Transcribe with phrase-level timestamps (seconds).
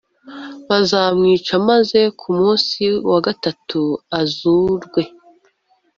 [0.67, 3.81] bazamwica maze ku munsi wa gatatu
[4.19, 5.01] azurwe.”